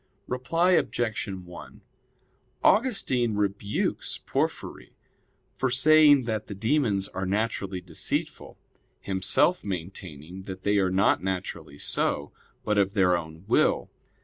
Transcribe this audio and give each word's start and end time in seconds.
Reply 0.25 0.71
Obj. 0.71 1.27
1: 1.29 1.81
Augustine 2.63 3.35
rebukes 3.35 4.17
Porphyry 4.25 4.93
for 5.55 5.69
saying 5.69 6.23
that 6.23 6.47
the 6.47 6.55
demons 6.55 7.07
are 7.09 7.27
naturally 7.27 7.81
deceitful; 7.81 8.57
himself 8.99 9.63
maintaining 9.63 10.45
that 10.45 10.63
they 10.63 10.79
are 10.79 10.89
not 10.89 11.21
naturally 11.21 11.77
so, 11.77 12.31
but 12.63 12.79
of 12.79 12.95
their 12.95 13.15
own 13.15 13.43
will. 13.47 13.91